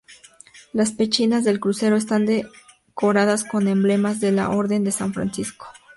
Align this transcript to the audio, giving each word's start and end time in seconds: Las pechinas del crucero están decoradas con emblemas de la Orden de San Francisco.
Las 0.73 0.93
pechinas 0.93 1.43
del 1.43 1.59
crucero 1.59 1.95
están 1.95 2.25
decoradas 2.25 3.43
con 3.43 3.67
emblemas 3.67 4.19
de 4.19 4.31
la 4.31 4.49
Orden 4.49 4.83
de 4.83 4.91
San 4.91 5.13
Francisco. 5.13 5.67